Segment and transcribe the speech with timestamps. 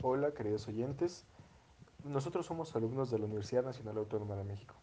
[0.00, 1.24] Hola, queridos oyentes.
[2.04, 4.76] Nosotros somos alumnos de la Universidad Nacional Autónoma de México.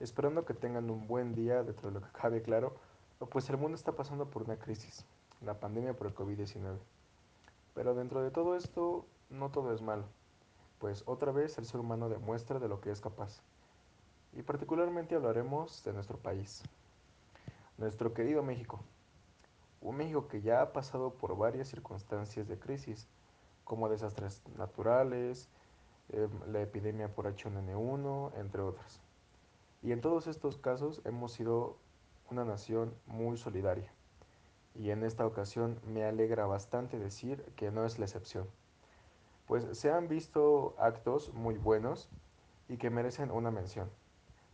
[0.00, 2.76] Esperando que tengan un buen día, dentro de lo que cabe, claro,
[3.30, 5.06] pues el mundo está pasando por una crisis,
[5.40, 6.76] la pandemia por el COVID-19.
[7.72, 10.04] Pero dentro de todo esto, no todo es malo,
[10.78, 13.40] pues otra vez el ser humano demuestra de lo que es capaz.
[14.34, 16.62] Y particularmente hablaremos de nuestro país,
[17.78, 18.78] nuestro querido México.
[19.80, 23.08] Un México que ya ha pasado por varias circunstancias de crisis,
[23.68, 25.48] como desastres naturales,
[26.08, 29.00] eh, la epidemia por H1N1, entre otras.
[29.82, 31.76] Y en todos estos casos hemos sido
[32.30, 33.92] una nación muy solidaria.
[34.74, 38.48] Y en esta ocasión me alegra bastante decir que no es la excepción.
[39.46, 42.08] Pues se han visto actos muy buenos
[42.68, 43.90] y que merecen una mención,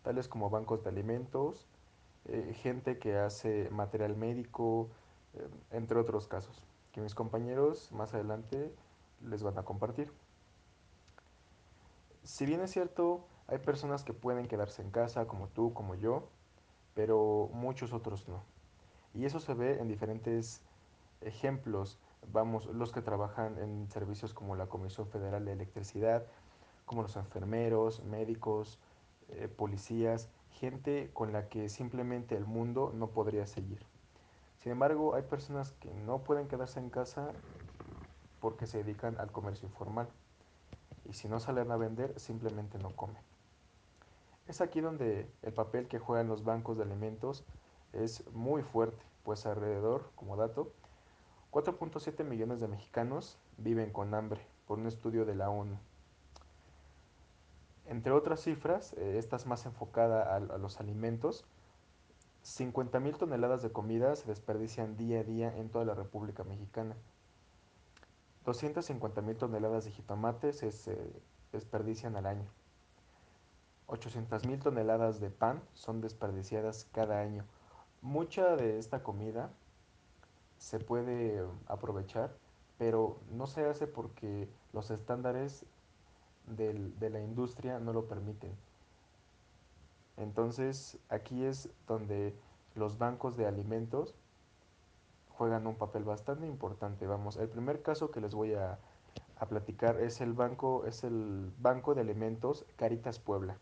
[0.03, 1.69] tales como bancos de alimentos,
[2.27, 4.89] eh, gente que hace material médico,
[5.35, 8.73] eh, entre otros casos, que mis compañeros más adelante
[9.25, 10.13] les van a compartir.
[12.23, 16.29] Si bien es cierto, hay personas que pueden quedarse en casa, como tú, como yo,
[16.95, 18.43] pero muchos otros no.
[19.13, 20.63] Y eso se ve en diferentes
[21.21, 21.99] ejemplos.
[22.33, 26.27] Vamos, los que trabajan en servicios como la Comisión Federal de Electricidad,
[26.87, 28.79] como los enfermeros, médicos,
[29.29, 33.85] eh, policías, gente con la que simplemente el mundo no podría seguir.
[34.59, 37.33] Sin embargo, hay personas que no pueden quedarse en casa
[38.45, 40.07] porque se dedican al comercio informal.
[41.07, 43.23] Y si no salen a vender, simplemente no comen.
[44.47, 47.43] Es aquí donde el papel que juegan los bancos de alimentos
[47.95, 50.71] es muy fuerte, pues alrededor, como dato,
[51.53, 55.79] 4.7 millones de mexicanos viven con hambre, por un estudio de la ONU.
[57.87, 61.47] Entre otras cifras, eh, estas más enfocada a, a los alimentos,
[62.43, 66.95] 50 mil toneladas de comida se desperdician día a día en toda la República Mexicana.
[68.45, 70.71] 250 mil toneladas de jitomate se,
[71.53, 72.49] desperdician al año.
[73.87, 77.45] 800 mil toneladas de pan son desperdiciadas cada año.
[78.03, 79.51] Mucha de esta comida
[80.59, 82.37] se puede aprovechar,
[82.79, 85.65] pero no se hace porque los estándares
[86.47, 88.53] de la industria no lo permiten.
[90.17, 92.35] Entonces aquí es donde
[92.75, 94.15] los bancos de alimentos
[95.39, 97.07] juegan un papel bastante importante.
[97.07, 98.79] Vamos, el primer caso que les voy a,
[99.37, 103.59] a platicar es el banco, es el Banco de Alimentos Caritas Puebla.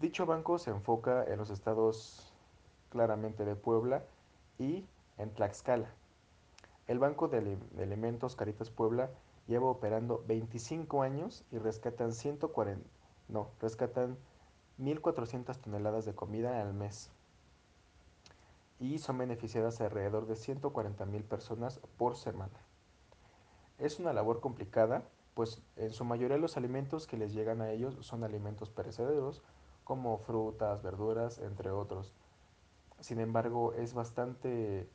[0.00, 2.32] Dicho banco se enfoca en los estados
[2.90, 4.04] claramente de Puebla
[4.58, 4.84] y
[5.16, 5.88] en Tlaxcala.
[6.88, 9.10] El Banco de, Alimentos Caritas Puebla
[9.46, 12.84] lleva operando 25 años y rescatan 140,
[13.28, 14.18] no, rescatan
[14.80, 17.10] 1.400 toneladas de comida al mes.
[18.82, 22.58] Y son beneficiadas alrededor de 140 mil personas por semana.
[23.78, 25.04] Es una labor complicada,
[25.34, 29.40] pues en su mayoría los alimentos que les llegan a ellos son alimentos perecederos,
[29.84, 32.12] como frutas, verduras, entre otros.
[32.98, 34.90] Sin embargo, es bastante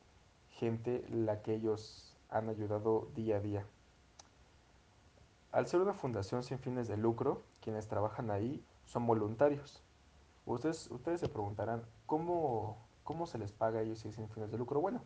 [0.50, 3.66] gente la que ellos han ayudado día a día.
[5.50, 9.82] Al ser una fundación sin fines de lucro, quienes trabajan ahí son voluntarios.
[10.44, 14.50] Ustedes, ustedes se preguntarán, ¿cómo, ¿cómo se les paga a ellos si es sin fines
[14.50, 14.82] de lucro?
[14.82, 15.00] Bueno,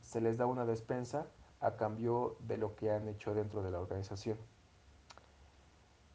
[0.00, 1.26] se les da una despensa
[1.60, 4.38] a cambio de lo que han hecho dentro de la organización.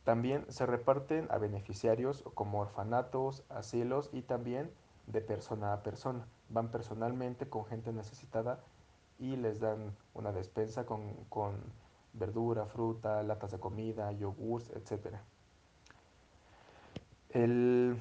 [0.03, 4.71] También se reparten a beneficiarios como orfanatos, asilos y también
[5.05, 6.25] de persona a persona.
[6.49, 8.59] Van personalmente con gente necesitada
[9.19, 11.53] y les dan una despensa con, con
[12.13, 15.17] verdura, fruta, latas de comida, yogurts, etc.
[17.29, 17.95] El,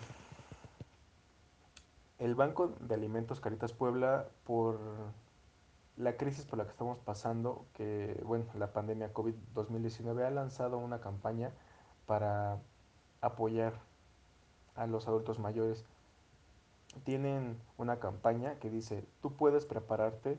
[2.20, 4.78] el Banco de Alimentos Caritas Puebla, por
[5.96, 11.00] la crisis por la que estamos pasando, que bueno, la pandemia COVID-2019 ha lanzado una
[11.00, 11.50] campaña
[12.06, 12.58] para
[13.22, 13.72] apoyar
[14.76, 15.86] a los adultos mayores.
[17.04, 20.38] Tienen una campaña que dice, tú puedes prepararte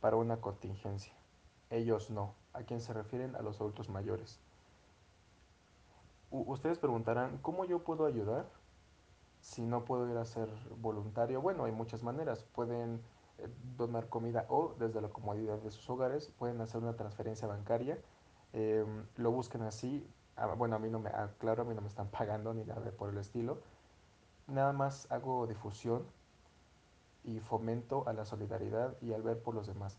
[0.00, 1.12] para una contingencia.
[1.70, 2.34] Ellos no.
[2.52, 3.36] ¿A quién se refieren?
[3.36, 4.40] A los adultos mayores.
[6.30, 8.46] Ustedes preguntarán, ¿cómo yo puedo ayudar
[9.46, 10.48] si no puedo ir a ser
[10.80, 11.40] voluntario?
[11.40, 12.42] Bueno, hay muchas maneras.
[12.42, 13.00] Pueden
[13.38, 17.96] eh, donar comida o desde la comodidad de sus hogares pueden hacer una transferencia bancaria.
[18.52, 18.84] Eh,
[19.16, 20.04] lo busquen así.
[20.34, 22.64] Ah, bueno, a mí no me, ah, claro, a mí no me están pagando ni
[22.64, 23.60] nada por el estilo.
[24.48, 26.04] Nada más hago difusión
[27.22, 29.96] y fomento a la solidaridad y al ver por los demás.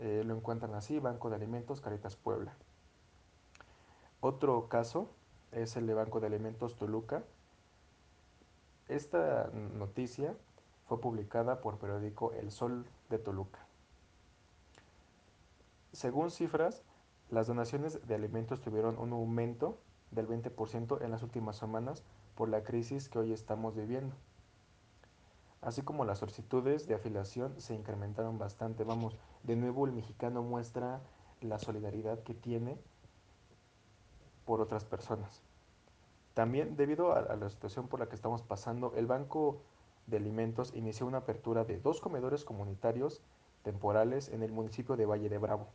[0.00, 2.52] Eh, lo encuentran así, Banco de Alimentos Caritas Puebla.
[4.20, 5.08] Otro caso
[5.52, 7.22] es el de Banco de Alimentos Toluca.
[8.88, 10.34] Esta noticia
[10.86, 13.66] fue publicada por periódico El Sol de Toluca.
[15.92, 16.82] Según cifras,
[17.30, 19.78] Las donaciones de alimentos tuvieron un aumento
[20.10, 22.02] del 20% en las últimas semanas
[22.34, 24.16] por la crisis que hoy estamos viviendo.
[25.60, 28.84] Así como las solicitudes de afiliación se incrementaron bastante.
[28.84, 31.02] Vamos, de nuevo el mexicano muestra
[31.42, 32.78] la solidaridad que tiene
[34.46, 35.42] por otras personas.
[36.38, 39.60] También debido a, la situación por la que estamos pasando, el Banco
[40.06, 43.22] de Alimentos inició una apertura de dos comedores comunitarios
[43.64, 45.66] temporales en el municipio de Valle de Bravo,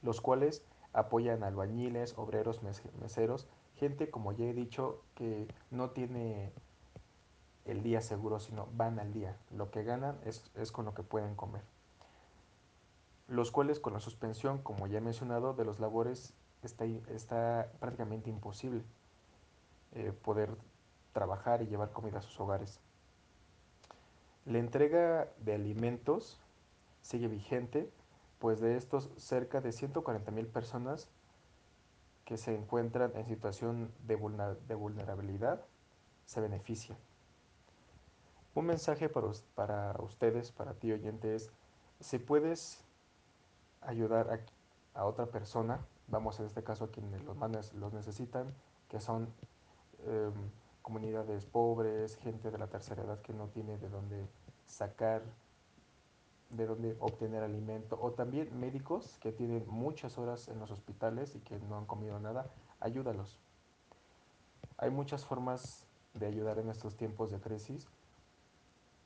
[0.00, 0.64] los cuales
[0.94, 6.50] apoyan albañiles, obreros, meseros, gente, como ya he dicho, que no tiene
[7.66, 9.36] el día seguro, sino van al día.
[9.50, 11.64] Lo que ganan es, con lo que pueden comer.
[13.28, 16.32] Los cuales con la suspensión, como ya he mencionado, de los labores
[16.62, 18.82] está prácticamente imposible
[19.92, 20.56] eh, poder
[21.12, 22.80] trabajar y llevar comida a sus hogares.
[24.44, 26.40] La entrega de alimentos
[27.02, 27.90] sigue vigente,
[28.38, 31.10] pues de estos cerca de 140 mil personas
[32.24, 35.64] que se encuentran en situación de, vulnerabilidad
[36.26, 36.96] se benefician.
[38.54, 41.50] Un mensaje para, ustedes, para ti oyente, es
[41.98, 42.84] si puedes
[43.80, 44.44] ayudar
[44.94, 48.54] a, otra persona, vamos en este caso a quienes los necesitan,
[48.88, 49.32] que son
[50.06, 50.50] em,
[50.82, 54.26] comunidades pobres, gente de la tercera edad que no tiene de dónde
[54.66, 55.22] sacar
[56.50, 61.40] de dónde obtener alimento o también médicos que tienen muchas horas en los hospitales y
[61.40, 62.50] que no han comido nada,
[62.80, 63.38] ayúdalos.
[64.76, 67.88] Hay muchas formas de ayudar en estos tiempos de crisis.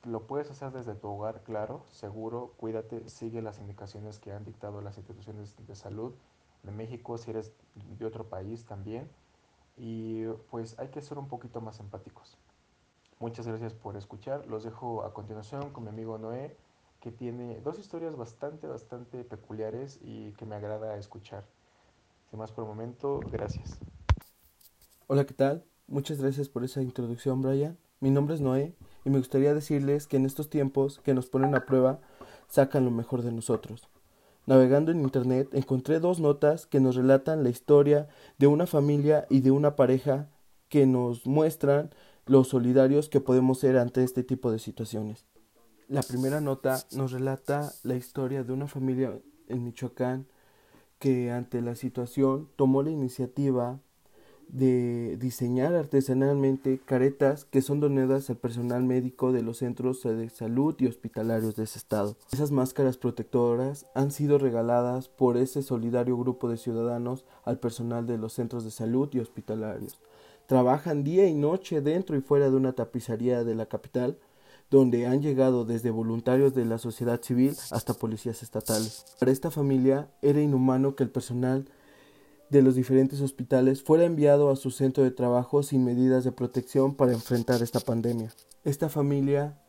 [0.03, 4.81] Lo puedes hacer desde tu hogar, claro, seguro, cuídate, sigue las indicaciones que han dictado
[4.81, 6.13] las instituciones de salud
[6.63, 9.09] de México, si eres de otro país también.
[9.77, 12.37] Y pues hay que ser un poquito más empáticos.
[13.19, 14.45] Muchas gracias por escuchar.
[14.47, 16.55] Los dejo a continuación con mi amigo Noé
[16.99, 21.45] que tiene dos historias bastante, bastante peculiares y que me agrada escuchar.
[22.29, 23.77] Sin más por el momento, gracias.
[25.07, 25.63] Hola, ¿qué tal?
[25.87, 27.77] Muchas gracias por esa introducción, Brian.
[27.99, 31.53] Mi nombre es Noé y me gustaría decirles que en estos tiempos que nos ponen
[31.53, 31.99] a prueba,
[32.47, 33.87] sacan lo mejor de nosotros.
[34.45, 38.07] Navegando en Internet encontré dos notas que nos relatan la historia
[38.37, 40.29] de una familia y de una pareja
[40.69, 41.89] que nos muestran
[42.25, 45.25] los solidarios que podemos ser ante este tipo de situaciones.
[45.87, 50.27] La primera nota nos relata la historia de una familia en Michoacán
[50.99, 53.79] que ante la situación tomó la iniciativa
[54.49, 60.75] de diseñar artesanalmente caretas que son donadas al personal médico de los centros de salud
[60.79, 62.15] y hospitalarios de ese estado.
[62.31, 68.17] Esas máscaras protectoras han sido regaladas por ese solidario grupo de ciudadanos al personal de
[68.17, 69.99] los centros de salud y hospitalarios.
[70.45, 74.17] Trabajan día y noche dentro y fuera de una tapicería de la capital
[74.69, 79.05] donde han llegado desde voluntarios de la sociedad civil hasta policías estatales.
[79.19, 81.69] Para esta familia era inhumano que el personal
[82.49, 86.95] de los diferentes hospitales fuera enviado a su centro de trabajo sin medidas de protección
[86.95, 88.31] para enfrentar esta pandemia.
[88.63, 89.59] Esta familia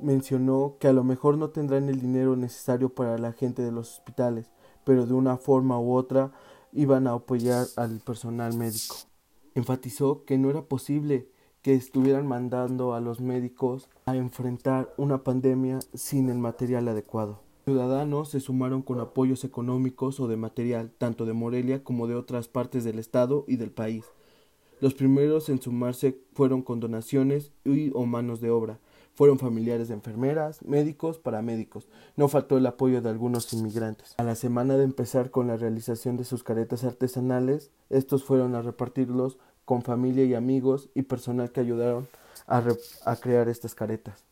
[0.00, 3.98] mencionó que a lo mejor no tendrán el dinero necesario para la gente de los
[3.98, 4.50] hospitales,
[4.84, 6.32] pero de una forma u otra
[6.72, 8.96] iban a apoyar al personal médico.
[9.54, 11.28] Enfatizó que no era posible
[11.60, 17.40] que estuvieran mandando a los médicos a enfrentar una pandemia sin el material adecuado.
[17.64, 22.48] Ciudadanos se sumaron con apoyos económicos o de material, tanto de Morelia como de otras
[22.48, 24.04] partes del estado y del país.
[24.80, 28.80] Los primeros en sumarse fueron con donaciones y o manos de obra.
[29.14, 31.86] Fueron familiares de enfermeras, médicos, paramédicos.
[32.16, 34.14] No faltó el apoyo de algunos inmigrantes.
[34.16, 38.62] A la semana de empezar con la realización de sus caretas artesanales, estos fueron a
[38.62, 42.08] repartirlos con familia y amigos y personal que ayudaron
[42.48, 42.64] a,
[43.04, 44.24] a crear estas caretas.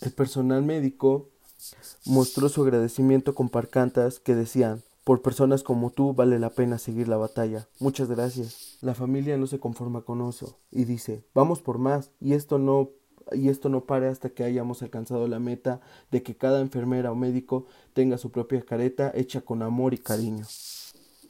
[0.00, 1.28] El personal médico
[2.06, 7.08] mostró su agradecimiento con parcantas que decían por personas como tú vale la pena seguir
[7.08, 7.66] la batalla.
[7.80, 8.76] Muchas gracias.
[8.82, 12.90] La familia no se conforma con eso y dice, vamos por más y esto no
[13.32, 17.14] y esto no pare hasta que hayamos alcanzado la meta de que cada enfermera o
[17.14, 20.44] médico tenga su propia careta hecha con amor y cariño.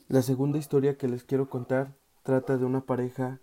[0.09, 3.41] La segunda historia que les quiero contar trata de una pareja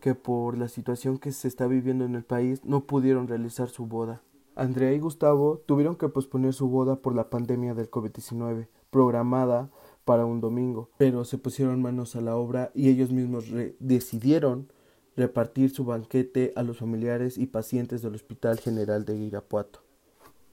[0.00, 3.86] que por la situación que se está viviendo en el país no pudieron realizar su
[3.86, 4.22] boda.
[4.56, 9.70] Andrea y Gustavo tuvieron que posponer su boda por la pandemia del COVID-19, programada
[10.04, 13.46] para un domingo, pero se pusieron manos a la obra y ellos mismos
[13.80, 14.72] decidieron
[15.16, 19.80] repartir su banquete a los familiares y pacientes del Hospital General de Irapuato.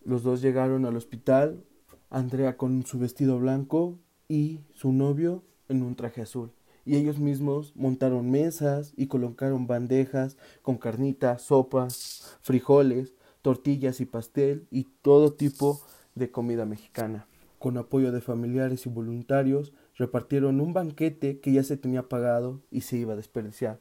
[0.04, 1.64] Los dos llegaron al hospital,
[2.10, 6.52] Andrea con su vestido blanco y su novio en un traje azul
[6.86, 14.68] y ellos mismos montaron mesas y colocaron bandejas con carnitas, sopas, frijoles, tortillas y pastel
[14.72, 15.82] y todo tipo
[16.16, 17.28] de comida mexicana.
[17.60, 22.82] Con apoyo de familiares y voluntarios, repartieron un banquete que ya se tenía pagado y
[22.82, 23.80] se iba a desperdiciar,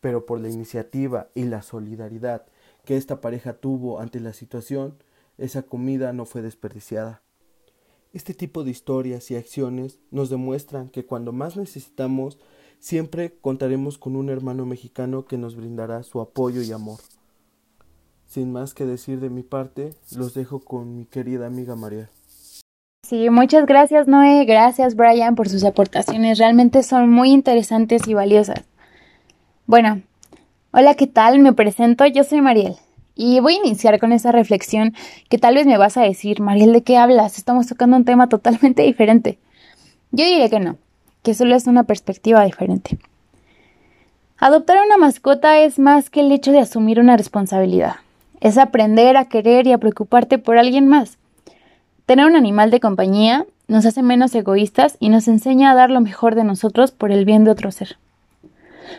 [0.00, 2.46] pero por la iniciativa y la solidaridad
[2.84, 4.94] que esta pareja tuvo ante la situación,
[5.36, 7.22] esa comida no fue desperdiciada.
[8.14, 12.38] Este tipo de historias y acciones nos demuestran que cuando más necesitamos,
[12.78, 17.00] siempre contaremos con un hermano mexicano que nos brindará su apoyo y amor.
[18.28, 22.10] Sin más que decir de mi parte, los dejo con mi querida amiga María.
[23.02, 28.64] Sí, muchas gracias Noé, gracias Brian por sus aportaciones, realmente son muy interesantes y valiosas.
[29.64, 30.02] Bueno,
[30.72, 31.38] hola, ¿qué tal?
[31.38, 32.76] Me presento, yo soy Mariel.
[33.14, 34.94] Y voy a iniciar con esa reflexión
[35.30, 37.38] que tal vez me vas a decir, Mariel, ¿de qué hablas?
[37.38, 39.38] Estamos tocando un tema totalmente diferente.
[40.10, 40.76] Yo diré que no,
[41.22, 42.98] que solo es una perspectiva diferente.
[44.36, 47.96] Adoptar una mascota es más que el hecho de asumir una responsabilidad.
[48.40, 51.18] Es aprender a querer y a preocuparte por alguien más.
[52.06, 56.00] Tener un animal de compañía nos hace menos egoístas y nos enseña a dar lo
[56.00, 57.98] mejor de nosotros por el bien de otro ser.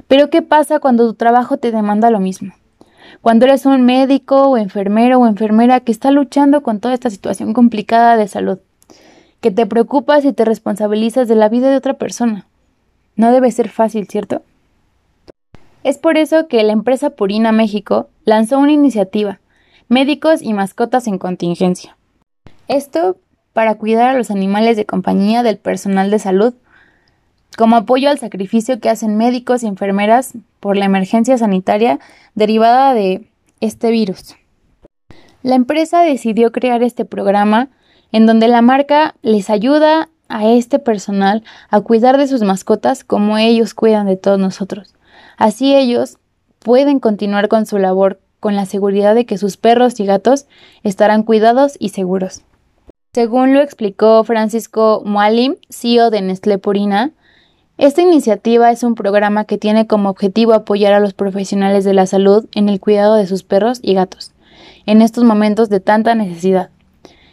[0.07, 2.53] Pero ¿qué pasa cuando tu trabajo te demanda lo mismo?
[3.21, 7.53] Cuando eres un médico o enfermero o enfermera que está luchando con toda esta situación
[7.53, 8.59] complicada de salud,
[9.41, 12.45] que te preocupas y te responsabilizas de la vida de otra persona.
[13.15, 14.43] No debe ser fácil, ¿cierto?
[15.83, 19.39] Es por eso que la empresa Purina México lanzó una iniciativa,
[19.87, 21.97] Médicos y Mascotas en Contingencia,
[22.67, 23.17] esto
[23.53, 26.53] para cuidar a los animales de compañía del personal de salud,
[27.57, 31.99] como apoyo al sacrificio que hacen médicos y enfermeras por la emergencia sanitaria
[32.35, 33.27] derivada de
[33.59, 34.35] este virus.
[35.41, 37.69] La empresa decidió crear este programa
[38.11, 43.37] en donde la marca les ayuda a este personal a cuidar de sus mascotas como
[43.37, 44.95] ellos cuidan de todos nosotros.
[45.37, 46.19] Así ellos
[46.59, 50.45] pueden continuar con su labor con la seguridad de que sus perros y gatos
[50.83, 52.41] estarán cuidados y seguros.
[53.13, 57.11] Según lo explicó Francisco Mualim, CEO de Nestlé Purina,
[57.77, 62.05] esta iniciativa es un programa que tiene como objetivo apoyar a los profesionales de la
[62.05, 64.33] salud en el cuidado de sus perros y gatos,
[64.85, 66.69] en estos momentos de tanta necesidad.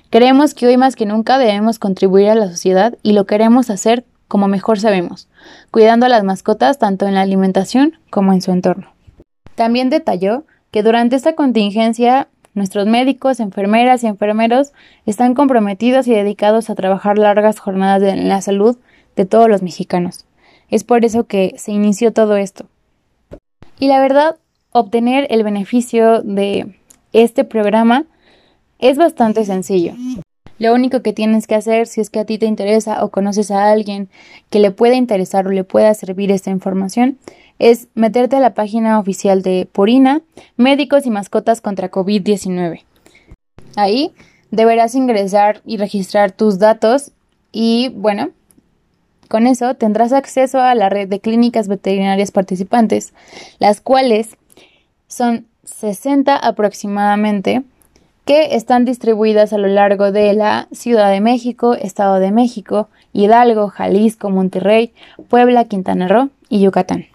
[0.08, 4.04] Creemos que hoy más que nunca debemos contribuir a la sociedad y lo queremos hacer
[4.28, 5.28] como mejor sabemos,
[5.70, 8.95] cuidando a las mascotas tanto en la alimentación como en su entorno.
[9.56, 14.72] También detalló que durante esta contingencia Nuestros médicos, enfermeras y enfermeros
[15.04, 18.78] están comprometidos y dedicados a trabajar largas jornadas en la salud
[19.14, 20.24] de todos los mexicanos.
[20.70, 22.64] Es por eso que se inició todo esto.
[23.78, 24.36] Y la verdad,
[24.72, 26.78] obtener el beneficio de
[27.12, 28.06] este programa
[28.78, 29.92] es bastante sencillo.
[30.58, 33.50] Lo único que tienes que hacer si es que a ti te interesa o conoces
[33.50, 34.08] a alguien
[34.48, 37.18] que le pueda interesar o le pueda servir esta información
[37.58, 40.22] es meterte a la página oficial de Purina,
[40.56, 42.82] Médicos y Mascotas contra COVID-19.
[43.76, 44.12] Ahí
[44.50, 47.12] deberás ingresar y registrar tus datos
[47.52, 48.30] y bueno,
[49.28, 53.12] con eso tendrás acceso a la red de clínicas veterinarias participantes,
[53.58, 54.36] las cuales
[55.08, 57.62] son 60 aproximadamente
[58.26, 63.68] que están distribuidas a lo largo de la Ciudad de México, Estado de México, Hidalgo,
[63.68, 64.92] Jalisco, Monterrey,
[65.28, 67.06] Puebla, Quintana Roo y Yucatán.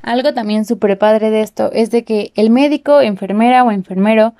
[0.00, 4.34] Algo también súper padre de esto es de que el médico, enfermera o enfermero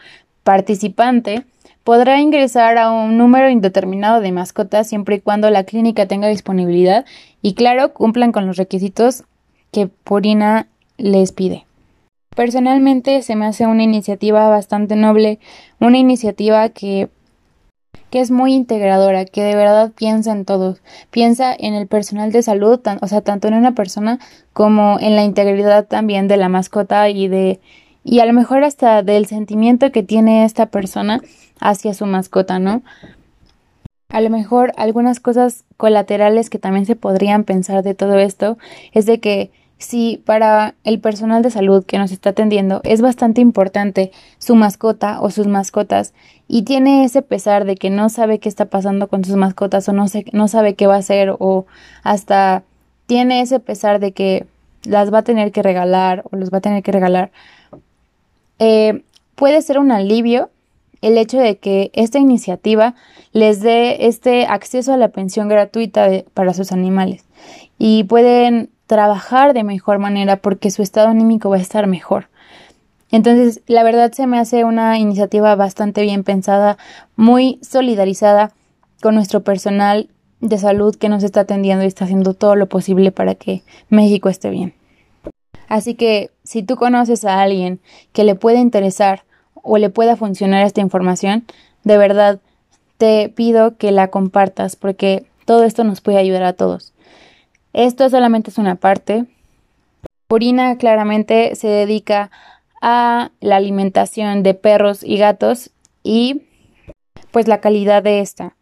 [0.44, 1.42] participante
[1.83, 7.04] podrá ingresar a un número indeterminado de mascotas siempre y cuando la clínica tenga disponibilidad
[7.42, 9.25] y claro cumplan con los requisitos
[9.73, 11.66] que Purina les pide.
[12.35, 15.38] Personalmente se me hace una iniciativa bastante noble,
[15.81, 17.09] una iniciativa que
[18.11, 22.45] que es muy integradora, que de verdad piensa en todos, piensa en el personal de
[22.45, 24.21] salud, o sea, tanto en una persona
[24.53, 27.61] como en la integridad también de la mascota y de
[28.05, 31.23] y a lo mejor hasta del sentimiento que tiene esta persona
[31.59, 32.83] hacia su mascota, ¿no?
[34.11, 38.59] A lo mejor algunas cosas colaterales que también se podrían pensar de todo esto
[38.93, 39.50] es de que
[39.85, 45.21] si para el personal de salud que nos está atendiendo es bastante importante su mascota
[45.21, 46.14] o sus mascotas
[46.49, 49.93] y tiene ese pesar de que no sabe qué está pasando con sus mascotas o
[49.93, 51.67] no, no sabe qué va a hacer o
[52.03, 52.62] hasta
[53.07, 54.47] tiene ese pesar de que
[54.85, 57.31] las va a tener que regalar o los va a tener que regalar,
[58.59, 59.03] eh,
[59.35, 60.50] puede ser un alivio
[61.00, 62.95] el hecho de que esta iniciativa
[63.33, 67.25] les dé este acceso a la pensión gratuita para sus animales
[67.79, 72.29] y pueden trabajar de mejor manera porque su estado anímico va a estar mejor.
[73.11, 76.79] Entonces, la verdad se me hace una iniciativa bastante bien pensada,
[77.17, 78.53] muy solidarizada
[79.00, 80.09] con nuestro personal
[80.41, 84.29] de salud que nos está atendiendo y está haciendo todo lo posible para que México
[84.29, 84.75] esté bien.
[85.69, 87.81] Así que si tú conoces a alguien
[88.12, 89.25] que le pueda interesar
[89.55, 91.45] o le pueda funcionar esta información,
[91.85, 92.41] de verdad
[92.99, 96.94] te pido que la compartas porque todo esto nos puede ayudar a todos.
[97.75, 99.26] Esto solamente es una parte.
[100.28, 102.31] Purina claramente se dedica
[102.81, 105.71] a la alimentación de perros y gatos
[106.04, 106.43] y
[107.33, 108.54] pues la calidad de esta.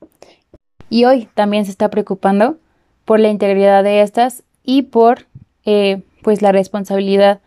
[0.88, 2.57] Y hoy también se está preocupando
[3.04, 5.26] por la integridad de estas y por
[5.66, 7.40] eh, pues la responsabilidad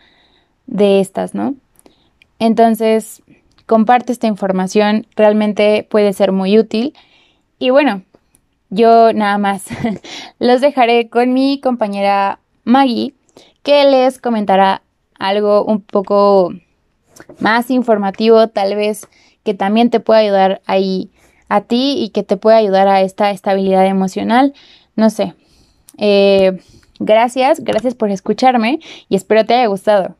[0.67, 1.55] de estas, ¿no?
[2.37, 3.23] Entonces,
[3.65, 6.93] comparte esta información, realmente puede ser muy útil.
[7.57, 8.03] Y bueno,
[8.69, 9.65] yo nada más
[10.39, 13.13] los dejaré con mi compañera Maggie,
[13.63, 14.81] que les comentará
[15.17, 16.53] algo un poco
[17.39, 19.07] más informativo, tal vez
[19.43, 21.11] que también te pueda ayudar ahí
[21.49, 24.53] a ti y que te pueda ayudar a esta estabilidad emocional.
[24.95, 25.35] No sé.
[25.97, 26.59] Eh,
[26.99, 30.15] gracias, gracias por escucharme y espero te haya gustado.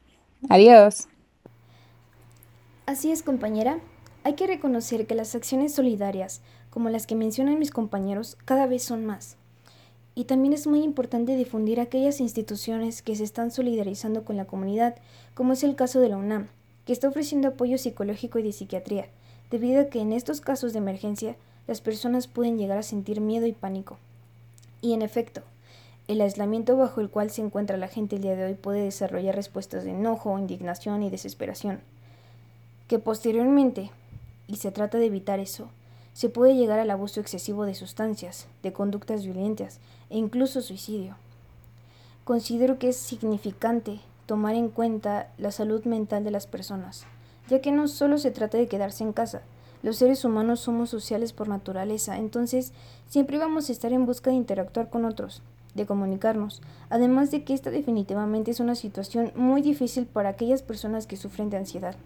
[0.50, 1.08] Adiós.
[2.86, 3.80] Así es, compañera.
[4.24, 6.42] Hay que reconocer que las acciones solidarias,
[6.76, 9.38] como las que mencionan mis compañeros, cada vez son más.
[10.14, 14.98] Y también es muy importante difundir aquellas instituciones que se están solidarizando con la comunidad,
[15.36, 16.50] como es el caso de la UNAM,
[16.86, 19.08] que está ofreciendo apoyo psicológico y de psiquiatría,
[19.52, 23.46] debido a que en estos casos de emergencia las personas pueden llegar a sentir miedo
[23.46, 23.98] y pánico.
[24.82, 25.44] Y en efecto,
[26.10, 29.34] el aislamiento bajo el cual se encuentra la gente el día de hoy puede desarrollar
[29.34, 31.80] respuestas de enojo, indignación y desesperación,
[32.90, 33.92] que posteriormente,
[34.50, 35.70] y se trata de evitar eso,
[36.16, 41.18] se puede llegar al abuso excesivo de sustancias, de conductas violentas e incluso suicidio.
[42.24, 47.06] Considero que es significante tomar en cuenta la salud mental de las personas,
[47.50, 49.42] ya que no solo se trata de quedarse en casa,
[49.84, 52.72] los seres humanos somos sociales por naturaleza, entonces
[53.10, 55.44] siempre vamos a estar en busca de interactuar con otros,
[55.74, 61.08] de comunicarnos, además de que esta definitivamente es una situación muy difícil para aquellas personas
[61.08, 61.98] que sufren de ansiedad.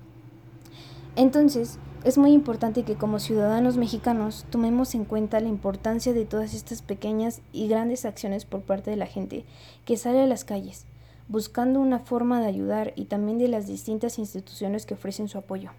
[1.16, 6.54] Entonces, es muy importante que como ciudadanos mexicanos tomemos en cuenta la importancia de todas
[6.54, 9.44] estas pequeñas y grandes acciones por parte de la gente
[9.84, 10.86] que sale a las calles,
[11.28, 15.72] buscando una forma de ayudar y también de las distintas instituciones que ofrecen su apoyo.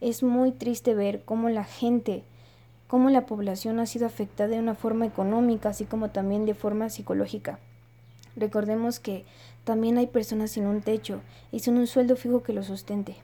[0.00, 2.24] Es muy triste ver cómo la gente,
[2.88, 6.88] cómo la población ha sido afectada de una forma económica, así como también de forma
[6.88, 7.58] psicológica.
[8.36, 9.26] Recordemos que
[9.64, 13.16] también hay personas sin un techo y sin un sueldo fijo que lo sustente.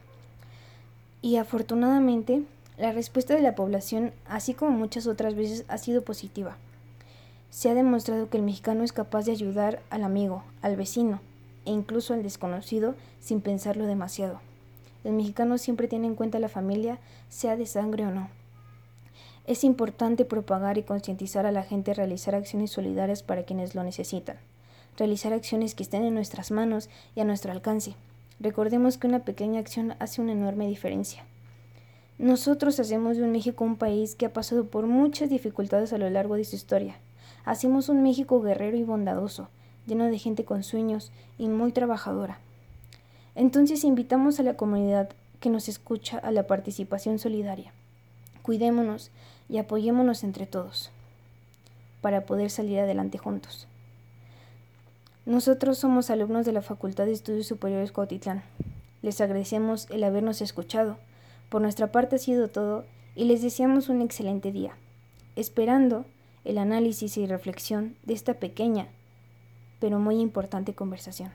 [1.20, 2.42] Y afortunadamente,
[2.76, 6.56] la respuesta de la población, así como muchas otras veces, ha sido positiva.
[7.50, 11.20] Se ha demostrado que el mexicano es capaz de ayudar al amigo, al vecino,
[11.64, 14.40] e incluso al desconocido sin pensarlo demasiado.
[15.02, 18.28] El mexicano siempre tiene en cuenta la familia, sea de sangre o no.
[19.46, 23.82] Es importante propagar y concientizar a la gente a realizar acciones solidarias para quienes lo
[23.82, 24.36] necesitan,
[24.96, 27.94] realizar acciones que estén en nuestras manos y a nuestro alcance.
[28.40, 31.24] Recordemos que una pequeña acción hace una enorme diferencia.
[32.18, 36.08] Nosotros hacemos de un México un país que ha pasado por muchas dificultades a lo
[36.10, 36.96] largo de su historia.
[37.44, 39.48] Hacemos un México guerrero y bondadoso,
[39.86, 42.38] lleno de gente con sueños y muy trabajadora.
[43.34, 47.72] Entonces invitamos a la comunidad que nos escucha a la participación solidaria.
[48.42, 49.10] Cuidémonos
[49.48, 50.90] y apoyémonos entre todos
[52.00, 53.66] para poder salir adelante juntos.
[55.28, 58.42] Nosotros somos alumnos de la Facultad de Estudios Superiores Cuautitlán.
[59.02, 60.96] Les agradecemos el habernos escuchado.
[61.50, 64.74] Por nuestra parte ha sido todo y les deseamos un excelente día,
[65.36, 66.06] esperando
[66.46, 68.88] el análisis y reflexión de esta pequeña
[69.80, 71.30] pero muy importante conversación.